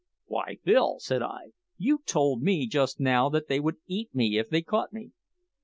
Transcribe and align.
"Why, 0.25 0.57
Bill," 0.63 0.95
said 0.97 1.21
I, 1.21 1.51
"you 1.77 2.01
told 2.07 2.41
me 2.41 2.65
just 2.65 2.99
now 2.99 3.29
that 3.29 3.47
they 3.47 3.59
would 3.59 3.77
eat 3.85 4.15
me 4.15 4.39
if 4.39 4.49
they 4.49 4.63
caught 4.63 4.91
me!" 4.91 5.11